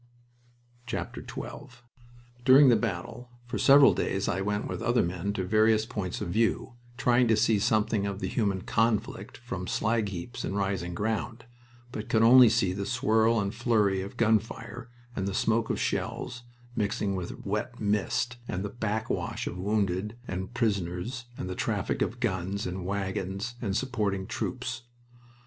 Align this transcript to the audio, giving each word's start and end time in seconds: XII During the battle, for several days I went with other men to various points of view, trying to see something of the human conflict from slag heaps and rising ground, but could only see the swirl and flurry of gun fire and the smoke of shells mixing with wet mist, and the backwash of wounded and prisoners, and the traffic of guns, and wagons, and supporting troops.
XII 0.89 1.03
During 2.43 2.69
the 2.69 2.75
battle, 2.75 3.29
for 3.45 3.59
several 3.59 3.93
days 3.93 4.27
I 4.27 4.41
went 4.41 4.67
with 4.67 4.81
other 4.81 5.03
men 5.03 5.31
to 5.33 5.43
various 5.43 5.85
points 5.85 6.21
of 6.21 6.29
view, 6.29 6.73
trying 6.97 7.27
to 7.27 7.37
see 7.37 7.59
something 7.59 8.07
of 8.07 8.19
the 8.19 8.27
human 8.27 8.63
conflict 8.63 9.37
from 9.37 9.67
slag 9.67 10.09
heaps 10.09 10.43
and 10.43 10.55
rising 10.57 10.95
ground, 10.95 11.45
but 11.91 12.09
could 12.09 12.23
only 12.23 12.49
see 12.49 12.73
the 12.73 12.87
swirl 12.87 13.39
and 13.39 13.53
flurry 13.53 14.01
of 14.01 14.17
gun 14.17 14.39
fire 14.39 14.89
and 15.15 15.27
the 15.27 15.35
smoke 15.35 15.69
of 15.69 15.79
shells 15.79 16.41
mixing 16.75 17.15
with 17.15 17.45
wet 17.45 17.79
mist, 17.79 18.37
and 18.47 18.65
the 18.65 18.69
backwash 18.71 19.45
of 19.45 19.55
wounded 19.59 20.17
and 20.27 20.55
prisoners, 20.55 21.25
and 21.37 21.47
the 21.47 21.53
traffic 21.53 22.01
of 22.01 22.19
guns, 22.19 22.65
and 22.65 22.87
wagons, 22.87 23.53
and 23.61 23.77
supporting 23.77 24.25
troops. 24.25 24.81